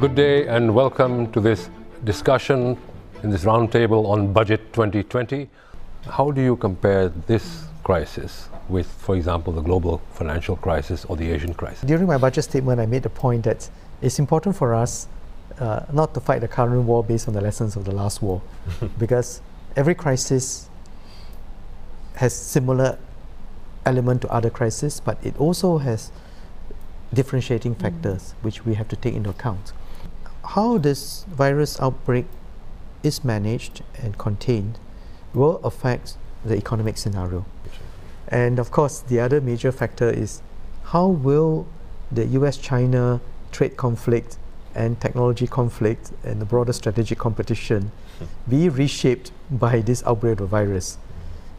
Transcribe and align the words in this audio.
Good 0.00 0.14
day 0.14 0.46
and 0.46 0.74
welcome 0.74 1.30
to 1.32 1.40
this 1.40 1.68
discussion 2.04 2.78
in 3.22 3.28
this 3.28 3.44
roundtable 3.44 4.06
on 4.06 4.32
Budget 4.32 4.72
2020. 4.72 5.50
How 6.08 6.30
do 6.30 6.40
you 6.40 6.56
compare 6.56 7.10
this 7.26 7.66
crisis 7.84 8.48
with, 8.70 8.86
for 8.86 9.16
example, 9.16 9.52
the 9.52 9.60
global 9.60 10.00
financial 10.14 10.56
crisis 10.56 11.04
or 11.04 11.16
the 11.18 11.30
Asian 11.30 11.52
crisis? 11.52 11.82
During 11.82 12.06
my 12.06 12.16
budget 12.16 12.44
statement, 12.44 12.80
I 12.80 12.86
made 12.86 13.02
the 13.02 13.10
point 13.10 13.44
that 13.44 13.68
it's 14.00 14.18
important 14.18 14.56
for 14.56 14.74
us 14.74 15.08
uh, 15.58 15.84
not 15.92 16.14
to 16.14 16.20
fight 16.20 16.40
the 16.40 16.48
current 16.48 16.84
war 16.84 17.04
based 17.04 17.28
on 17.28 17.34
the 17.34 17.42
lessons 17.42 17.76
of 17.76 17.84
the 17.84 17.92
last 17.92 18.22
war, 18.22 18.40
because 18.98 19.42
every 19.76 19.94
crisis 19.94 20.70
has 22.14 22.34
similar 22.34 22.98
element 23.84 24.22
to 24.22 24.28
other 24.32 24.48
crises, 24.48 25.00
but 25.00 25.18
it 25.22 25.36
also 25.36 25.76
has 25.78 26.10
differentiating 27.12 27.74
factors 27.74 28.32
mm. 28.32 28.44
which 28.44 28.64
we 28.64 28.72
have 28.72 28.88
to 28.88 28.96
take 28.96 29.14
into 29.14 29.28
account 29.28 29.74
how 30.54 30.76
this 30.76 31.24
virus 31.30 31.80
outbreak 31.80 32.26
is 33.02 33.24
managed 33.24 33.82
and 34.02 34.18
contained 34.18 34.78
will 35.32 35.56
affect 35.64 36.18
the 36.44 36.54
economic 36.54 36.98
scenario. 36.98 37.46
And 38.28 38.58
of 38.58 38.70
course, 38.70 39.00
the 39.00 39.18
other 39.18 39.40
major 39.40 39.72
factor 39.72 40.10
is 40.10 40.42
how 40.84 41.06
will 41.06 41.66
the 42.10 42.26
US 42.38 42.58
China 42.58 43.18
trade 43.50 43.78
conflict 43.78 44.36
and 44.74 45.00
technology 45.00 45.46
conflict 45.46 46.12
and 46.22 46.38
the 46.38 46.44
broader 46.44 46.74
strategic 46.74 47.18
competition 47.18 47.90
be 48.46 48.68
reshaped 48.68 49.32
by 49.50 49.80
this 49.80 50.02
outbreak 50.04 50.40
of 50.40 50.50
virus? 50.50 50.98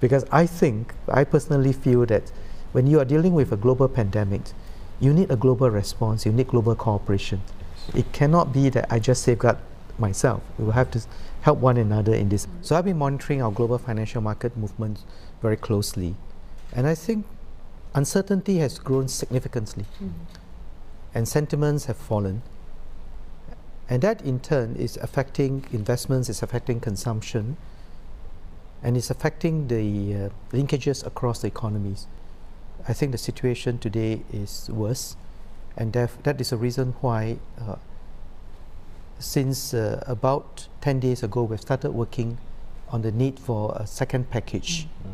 Because 0.00 0.26
I 0.30 0.44
think, 0.44 0.92
I 1.08 1.24
personally 1.24 1.72
feel 1.72 2.04
that 2.06 2.30
when 2.72 2.86
you 2.86 3.00
are 3.00 3.06
dealing 3.06 3.32
with 3.32 3.52
a 3.52 3.56
global 3.56 3.88
pandemic, 3.88 4.42
you 5.00 5.14
need 5.14 5.30
a 5.30 5.36
global 5.36 5.70
response, 5.70 6.26
you 6.26 6.32
need 6.32 6.48
global 6.48 6.74
cooperation. 6.74 7.40
It 7.94 8.12
cannot 8.12 8.52
be 8.52 8.68
that 8.70 8.86
I 8.90 8.98
just 8.98 9.22
safeguard 9.22 9.58
myself. 9.98 10.42
We 10.58 10.64
will 10.64 10.72
have 10.72 10.90
to 10.92 11.02
help 11.42 11.58
one 11.58 11.76
another 11.76 12.14
in 12.14 12.28
this. 12.28 12.46
So 12.62 12.76
I've 12.76 12.84
been 12.84 12.98
monitoring 12.98 13.42
our 13.42 13.50
global 13.50 13.78
financial 13.78 14.22
market 14.22 14.56
movements 14.56 15.04
very 15.40 15.56
closely. 15.56 16.14
And 16.72 16.86
I 16.86 16.94
think 16.94 17.26
uncertainty 17.94 18.58
has 18.58 18.78
grown 18.78 19.08
significantly. 19.08 19.84
Mm. 20.02 20.12
And 21.14 21.28
sentiments 21.28 21.86
have 21.86 21.96
fallen. 21.96 22.42
And 23.88 24.00
that 24.02 24.22
in 24.22 24.40
turn 24.40 24.76
is 24.76 24.96
affecting 24.96 25.66
investments, 25.72 26.28
it's 26.30 26.42
affecting 26.42 26.80
consumption, 26.80 27.56
and 28.82 28.96
it's 28.96 29.10
affecting 29.10 29.68
the 29.68 30.14
uh, 30.14 30.28
linkages 30.52 31.04
across 31.06 31.42
the 31.42 31.48
economies. 31.48 32.06
I 32.88 32.94
think 32.94 33.12
the 33.12 33.18
situation 33.18 33.78
today 33.78 34.22
is 34.32 34.70
worse 34.70 35.16
and 35.76 35.92
that 35.92 36.40
is 36.40 36.50
the 36.50 36.56
reason 36.56 36.94
why 37.00 37.36
uh, 37.60 37.76
since 39.18 39.72
uh, 39.72 40.02
about 40.06 40.68
10 40.80 41.00
days 41.00 41.22
ago 41.22 41.42
we've 41.44 41.60
started 41.60 41.92
working 41.92 42.38
on 42.88 43.02
the 43.02 43.12
need 43.12 43.38
for 43.38 43.74
a 43.76 43.86
second 43.86 44.28
package 44.30 44.86
mm. 44.86 45.12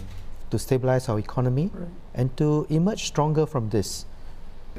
to 0.50 0.58
stabilize 0.58 1.08
our 1.08 1.18
economy 1.18 1.70
right. 1.74 1.88
and 2.14 2.36
to 2.36 2.66
emerge 2.70 3.04
stronger 3.04 3.46
from 3.46 3.68
this. 3.70 4.04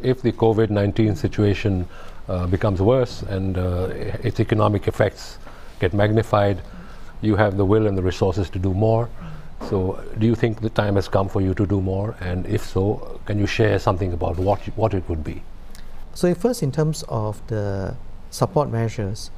If 0.02 0.22
the 0.22 0.31
COVID-19 0.31 1.16
situation 1.17 1.88
uh, 2.27 2.47
becomes 2.47 2.81
worse 2.81 3.22
and 3.23 3.57
uh, 3.57 3.89
its 4.23 4.39
economic 4.39 4.88
effects 4.88 5.38
get 5.80 5.94
magnified, 5.94 6.61
you 7.22 7.35
have 7.35 7.57
the 7.57 7.66
will 7.66 7.88
and 7.88 7.97
the 7.97 8.03
resources 8.03 8.50
to 8.52 8.59
do 8.59 8.73
more. 8.73 9.09
So 9.69 10.03
do 10.17 10.25
you 10.25 10.35
think 10.35 10.61
the 10.61 10.69
time 10.69 10.95
has 10.95 11.07
come 11.07 11.27
for 11.27 11.41
you 11.41 11.53
to 11.53 11.66
do 11.66 11.81
more? 11.81 12.16
And 12.22 12.45
if 12.45 12.66
so, 12.66 13.19
can 13.25 13.39
you 13.39 13.45
share 13.45 13.77
something 13.77 14.13
about 14.13 14.38
what, 14.38 14.59
what 14.77 14.94
it 14.94 15.07
would 15.09 15.23
be? 15.23 15.41
So 16.20 16.36
first, 16.36 16.62
in 16.62 16.73
terms 16.73 17.06
of 17.08 17.42
the 17.48 17.95
support 18.30 18.70
measures, 18.70 19.31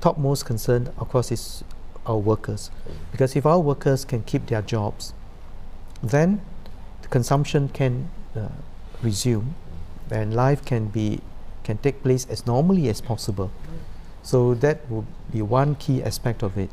topmost 0.00 0.44
concern, 0.44 0.90
of 0.98 1.08
course, 1.08 1.30
is 1.30 1.62
our 2.06 2.18
workers. 2.18 2.72
Because 3.12 3.36
if 3.36 3.46
our 3.46 3.60
workers 3.60 4.04
can 4.04 4.24
keep 4.24 4.46
their 4.46 4.62
jobs, 4.62 5.14
then 6.02 6.40
the 7.02 7.06
consumption 7.06 7.68
can 7.68 8.10
uh, 8.34 8.48
resume 9.00 9.54
and 10.10 10.34
life 10.34 10.64
can 10.64 10.88
be 10.88 11.20
can 11.62 11.78
take 11.78 12.02
place 12.02 12.26
as 12.28 12.48
normally 12.48 12.88
as 12.88 13.00
possible. 13.00 13.52
So 14.24 14.54
that 14.54 14.90
will 14.90 15.06
be 15.30 15.40
one 15.40 15.76
key 15.76 16.02
aspect 16.02 16.42
of 16.42 16.58
it. 16.58 16.70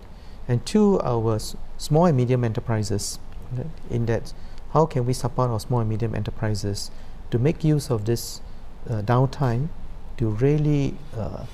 And 0.48 0.66
two, 0.66 1.00
our 1.02 1.38
small 1.78 2.08
and 2.08 2.18
medium 2.18 2.44
enterprises, 2.44 3.20
in 3.92 4.08
that 4.08 4.34
how 4.74 4.88
can 4.88 5.06
we 5.06 5.14
support 5.14 5.52
our 5.52 5.60
small 5.60 5.82
and 5.82 5.90
medium 5.90 6.16
enterprises 6.16 6.90
to 7.30 7.38
make 7.38 7.64
use 7.64 7.92
of 7.92 8.06
this 8.06 8.42
uh, 8.90 9.02
downtime 9.02 9.70
to 10.18 10.30
really 10.30 10.96
uh, 11.18 11.46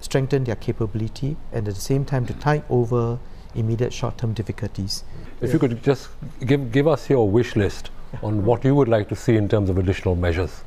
strengthen 0.00 0.44
their 0.44 0.56
capability 0.56 1.36
and 1.52 1.68
at 1.68 1.74
the 1.74 1.80
same 1.80 2.04
time 2.04 2.26
to 2.26 2.32
tide 2.34 2.64
over 2.70 3.18
immediate 3.54 3.92
short-term 3.92 4.32
difficulties. 4.32 5.04
If 5.40 5.48
yeah. 5.48 5.52
you 5.54 5.58
could 5.58 5.82
just 5.82 6.08
give, 6.46 6.72
give 6.72 6.86
us 6.86 7.10
your 7.10 7.28
wish 7.28 7.56
list 7.56 7.90
on 8.22 8.44
what 8.44 8.64
you 8.64 8.74
would 8.74 8.88
like 8.88 9.08
to 9.08 9.16
see 9.16 9.36
in 9.36 9.48
terms 9.48 9.70
of 9.70 9.78
additional 9.78 10.14
measures. 10.14 10.62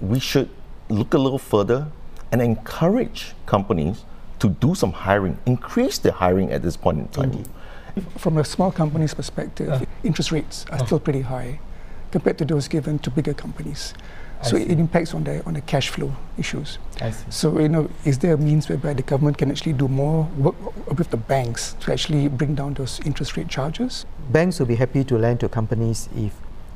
We 0.00 0.18
should 0.18 0.48
look 0.88 1.14
a 1.14 1.18
little 1.18 1.38
further 1.38 1.88
and 2.32 2.42
encourage 2.42 3.34
companies 3.46 4.04
to 4.38 4.48
do 4.48 4.74
some 4.74 4.92
hiring, 4.92 5.38
increase 5.46 5.98
their 5.98 6.12
hiring 6.12 6.52
at 6.52 6.62
this 6.62 6.76
point 6.76 6.98
in 6.98 7.08
time. 7.08 7.32
Indeed. 7.32 7.48
From 8.18 8.36
a 8.36 8.44
small 8.44 8.70
company's 8.70 9.14
perspective, 9.14 9.70
uh. 9.70 9.80
interest 10.04 10.32
rates 10.32 10.66
are 10.70 10.80
uh. 10.80 10.86
still 10.86 11.00
pretty 11.00 11.22
high 11.22 11.60
compared 12.10 12.38
to 12.38 12.44
those 12.44 12.68
given 12.68 12.98
to 13.00 13.10
bigger 13.10 13.34
companies 13.34 13.94
so 14.42 14.56
it 14.56 14.78
impacts 14.78 15.14
on 15.14 15.24
the 15.24 15.44
on 15.44 15.54
the 15.54 15.60
cash 15.60 15.88
flow 15.88 16.12
issues. 16.38 16.78
So 17.30 17.58
you 17.58 17.68
know, 17.68 17.88
is 18.04 18.18
there 18.18 18.34
a 18.34 18.38
means 18.38 18.68
whereby 18.68 18.94
the 18.94 19.02
government 19.02 19.38
can 19.38 19.50
actually 19.50 19.72
do 19.72 19.88
more 19.88 20.24
work 20.36 20.54
with 20.98 21.10
the 21.10 21.16
banks 21.16 21.74
to 21.80 21.92
actually 21.92 22.28
bring 22.28 22.54
down 22.54 22.74
those 22.74 23.00
interest 23.00 23.36
rate 23.36 23.48
charges? 23.48 24.04
Banks 24.30 24.58
will 24.58 24.66
be 24.66 24.76
happy 24.76 25.04
to 25.04 25.18
lend 25.18 25.40
to 25.40 25.48
companies 25.48 26.08
if 26.16 26.32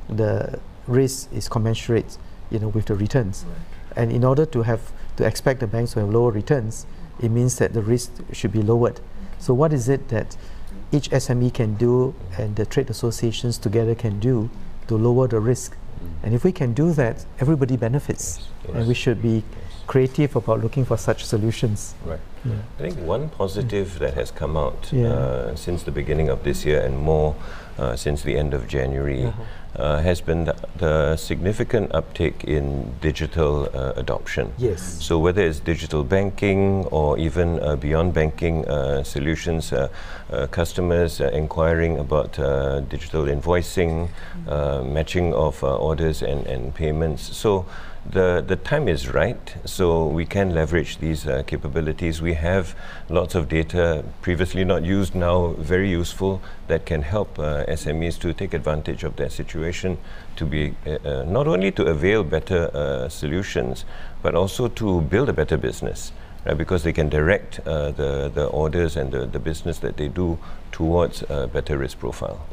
the 0.09 0.59
risk 0.87 1.31
is 1.31 1.47
commensurate, 1.47 2.17
you 2.49 2.59
know, 2.59 2.69
with 2.69 2.85
the 2.85 2.95
returns. 2.95 3.45
Right. 3.47 4.03
And 4.03 4.11
in 4.11 4.23
order 4.23 4.45
to 4.45 4.63
have 4.63 4.91
to 5.17 5.25
expect 5.25 5.59
the 5.59 5.67
banks 5.67 5.93
to 5.93 5.99
have 5.99 6.09
lower 6.09 6.31
returns, 6.31 6.85
it 7.21 7.29
means 7.29 7.57
that 7.57 7.73
the 7.73 7.81
risk 7.81 8.11
should 8.31 8.51
be 8.51 8.61
lowered. 8.61 8.99
So 9.39 9.53
what 9.53 9.73
is 9.73 9.89
it 9.89 10.07
that 10.09 10.37
each 10.91 11.09
SME 11.09 11.53
can 11.53 11.75
do 11.75 12.15
and 12.37 12.55
the 12.55 12.65
trade 12.65 12.89
associations 12.89 13.57
together 13.57 13.95
can 13.95 14.19
do 14.19 14.49
to 14.87 14.97
lower 14.97 15.27
the 15.27 15.39
risk? 15.39 15.77
And 16.23 16.33
if 16.33 16.43
we 16.43 16.51
can 16.51 16.73
do 16.73 16.91
that, 16.93 17.25
everybody 17.39 17.77
benefits. 17.77 18.37
Yes, 18.37 18.47
yes. 18.65 18.75
And 18.75 18.87
we 18.87 18.93
should 18.93 19.21
be 19.21 19.43
creative 19.87 20.35
about 20.35 20.61
looking 20.61 20.85
for 20.85 20.97
such 20.97 21.25
solutions. 21.25 21.95
Right. 22.05 22.19
Yeah. 22.45 22.53
I 22.79 22.81
think 22.81 22.97
one 22.99 23.29
positive 23.29 23.99
that 23.99 24.13
has 24.13 24.31
come 24.31 24.55
out 24.57 24.89
yeah. 24.91 25.07
uh, 25.07 25.55
since 25.55 25.83
the 25.83 25.91
beginning 25.91 26.29
of 26.29 26.43
this 26.43 26.65
year 26.65 26.81
and 26.81 26.97
more 26.97 27.35
uh, 27.77 27.95
since 27.95 28.23
the 28.23 28.37
end 28.37 28.53
of 28.53 28.67
January 28.67 29.25
uh-huh. 29.25 29.43
Uh, 29.75 30.01
has 30.01 30.19
been 30.19 30.45
the, 30.45 30.55
the, 30.77 31.15
significant 31.15 31.93
uptake 31.93 32.43
in 32.43 32.93
digital 33.01 33.69
uh, 33.73 33.93
adoption. 33.95 34.51
Yes. 34.57 34.81
So 35.01 35.17
whether 35.17 35.41
it's 35.41 35.59
digital 35.59 36.03
banking 36.03 36.85
or 36.91 37.17
even 37.17 37.59
uh, 37.59 37.77
beyond 37.77 38.13
banking 38.13 38.67
uh, 38.67 39.03
solutions, 39.03 39.73
customers 40.51 41.19
inquiring 41.19 41.99
about 41.99 42.33
digital 42.89 43.25
invoicing, 43.25 44.09
matching 44.93 45.33
of 45.33 45.63
orders 45.63 46.21
and, 46.21 46.45
and 46.47 46.73
payments. 46.73 47.35
So 47.35 47.65
the, 48.09 48.43
the 48.45 48.55
time 48.55 48.87
is 48.87 49.07
right, 49.07 49.55
so 49.63 50.07
we 50.07 50.25
can 50.25 50.55
leverage 50.55 50.97
these 50.97 51.27
uh, 51.27 51.43
capabilities. 51.45 52.21
We 52.21 52.33
have 52.33 52.75
lots 53.09 53.35
of 53.35 53.47
data 53.47 54.03
previously 54.21 54.63
not 54.63 54.83
used, 54.83 55.13
now 55.13 55.49
very 55.59 55.89
useful, 55.89 56.41
that 56.67 56.85
can 56.85 57.03
help 57.03 57.37
uh, 57.37 57.65
SMEs 57.67 58.19
to 58.21 58.33
take 58.33 58.53
advantage 58.53 59.03
of 59.03 59.15
their 59.17 59.29
situation, 59.29 59.97
to 60.35 60.45
be 60.45 60.75
uh, 60.87 60.97
uh 61.05 61.23
not 61.27 61.47
only 61.47 61.71
to 61.71 61.85
avail 61.85 62.23
better 62.23 62.71
uh, 62.73 63.07
solutions, 63.07 63.85
but 64.23 64.33
also 64.33 64.67
to 64.67 65.01
build 65.01 65.29
a 65.29 65.33
better 65.33 65.57
business. 65.57 66.11
Right, 66.43 66.57
because 66.57 66.81
they 66.81 66.93
can 66.93 67.07
direct 67.07 67.59
uh, 67.67 67.91
the, 67.91 68.31
the 68.33 68.47
orders 68.47 68.97
and 68.97 69.11
the, 69.11 69.27
the 69.27 69.37
business 69.37 69.77
that 69.77 69.97
they 69.97 70.07
do 70.07 70.39
towards 70.71 71.23
a 71.29 71.47
better 71.47 71.77
risk 71.77 71.99
profile. 71.99 72.43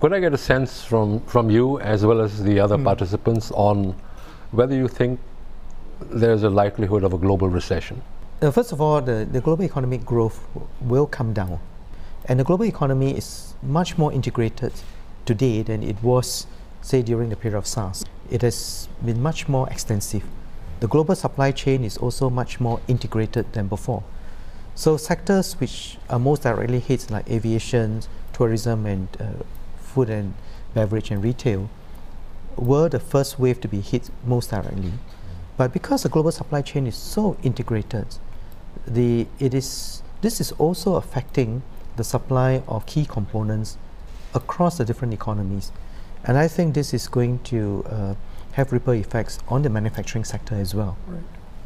Could 0.00 0.14
I 0.14 0.20
get 0.20 0.32
a 0.32 0.38
sense 0.38 0.82
from, 0.82 1.20
from 1.26 1.50
you 1.50 1.78
as 1.80 2.06
well 2.06 2.22
as 2.22 2.42
the 2.42 2.58
other 2.58 2.78
mm. 2.78 2.84
participants 2.84 3.50
on 3.50 3.94
whether 4.54 4.74
you 4.74 4.88
think 4.88 5.18
there's 6.00 6.42
a 6.42 6.50
likelihood 6.50 7.02
of 7.04 7.12
a 7.12 7.18
global 7.18 7.48
recession. 7.48 8.02
Uh, 8.40 8.50
first 8.50 8.72
of 8.72 8.80
all, 8.80 9.00
the, 9.00 9.26
the 9.30 9.40
global 9.40 9.64
economic 9.64 10.04
growth 10.04 10.46
will 10.80 11.06
come 11.06 11.32
down. 11.32 11.58
And 12.26 12.40
the 12.40 12.44
global 12.44 12.64
economy 12.64 13.16
is 13.16 13.54
much 13.62 13.98
more 13.98 14.12
integrated 14.12 14.72
today 15.26 15.62
than 15.62 15.82
it 15.82 16.02
was, 16.02 16.46
say, 16.82 17.02
during 17.02 17.30
the 17.30 17.36
period 17.36 17.58
of 17.58 17.66
SARS. 17.66 18.04
It 18.30 18.42
has 18.42 18.88
been 19.04 19.20
much 19.20 19.48
more 19.48 19.68
extensive. 19.70 20.24
The 20.80 20.88
global 20.88 21.14
supply 21.14 21.52
chain 21.52 21.84
is 21.84 21.96
also 21.96 22.30
much 22.30 22.60
more 22.60 22.80
integrated 22.88 23.52
than 23.52 23.68
before. 23.68 24.02
So 24.74 24.96
sectors 24.96 25.54
which 25.60 25.98
are 26.10 26.18
most 26.18 26.42
directly 26.42 26.80
hit, 26.80 27.10
like 27.10 27.30
aviation, 27.30 28.02
tourism, 28.32 28.86
and 28.86 29.08
uh, 29.20 29.44
food 29.78 30.10
and 30.10 30.34
beverage 30.74 31.10
and 31.10 31.22
retail, 31.22 31.68
were 32.58 32.88
the 32.88 33.00
first 33.00 33.38
wave 33.38 33.60
to 33.60 33.68
be 33.68 33.80
hit 33.80 34.10
most 34.24 34.50
directly. 34.50 34.92
But 35.56 35.72
because 35.72 36.02
the 36.02 36.08
global 36.08 36.32
supply 36.32 36.62
chain 36.62 36.86
is 36.86 36.96
so 36.96 37.36
integrated, 37.42 38.06
the, 38.86 39.26
it 39.38 39.54
is, 39.54 40.02
this 40.20 40.40
is 40.40 40.52
also 40.52 40.96
affecting 40.96 41.62
the 41.96 42.04
supply 42.04 42.62
of 42.66 42.86
key 42.86 43.06
components 43.06 43.78
across 44.34 44.78
the 44.78 44.84
different 44.84 45.14
economies. 45.14 45.70
And 46.24 46.36
I 46.36 46.48
think 46.48 46.74
this 46.74 46.92
is 46.92 47.06
going 47.06 47.38
to 47.44 47.84
uh, 47.88 48.14
have 48.52 48.72
ripple 48.72 48.94
effects 48.94 49.38
on 49.48 49.62
the 49.62 49.70
manufacturing 49.70 50.24
sector 50.24 50.54
as 50.54 50.74
well. 50.74 50.96
Right. 51.06 51.22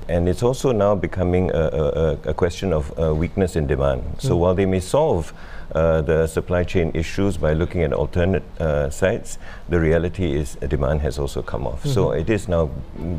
And 0.08 0.28
it's 0.28 0.42
also 0.42 0.72
now 0.72 0.94
becoming 0.94 1.50
a, 1.50 2.18
a, 2.24 2.30
a 2.30 2.34
question 2.34 2.72
of 2.72 2.98
uh, 2.98 3.14
weakness 3.14 3.56
in 3.56 3.66
demand. 3.66 4.02
Mm. 4.02 4.20
So 4.20 4.36
while 4.36 4.54
they 4.54 4.66
may 4.66 4.80
solve 4.80 5.32
uh, 5.74 6.00
the 6.02 6.26
supply 6.26 6.64
chain 6.64 6.90
issues 6.94 7.36
by 7.36 7.52
looking 7.52 7.82
at 7.82 7.92
alternate 7.92 8.44
uh, 8.60 8.88
sites, 8.90 9.38
the 9.68 9.78
reality 9.78 10.34
is 10.34 10.54
demand 10.68 11.00
has 11.02 11.18
also 11.18 11.42
come 11.42 11.66
off. 11.66 11.84
Mm 11.84 11.90
-hmm. 11.90 11.94
So 11.94 12.02
mm-hmm. 12.04 12.20
it 12.20 12.30
is 12.30 12.48
now 12.48 12.70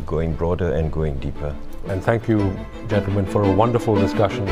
going 0.06 0.36
broader 0.36 0.74
and 0.74 0.92
going 0.92 1.20
deeper. 1.20 1.54
And 1.88 2.04
thank 2.04 2.28
you, 2.28 2.52
gentlemen, 2.90 3.26
for 3.26 3.44
a 3.44 3.52
wonderful 3.56 3.96
discussion. 3.96 4.46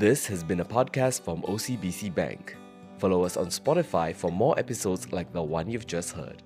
This 0.00 0.26
has 0.28 0.42
been 0.42 0.60
a 0.60 0.64
podcast 0.64 1.24
from 1.24 1.42
OCBC 1.42 2.14
Bank. 2.14 2.56
Follow 2.98 3.24
us 3.24 3.36
on 3.36 3.46
Spotify 3.46 4.14
for 4.14 4.30
more 4.32 4.58
episodes 4.58 5.12
like 5.12 5.32
the 5.32 5.42
one 5.42 5.70
you've 5.70 5.86
just 5.86 6.12
heard. 6.12 6.42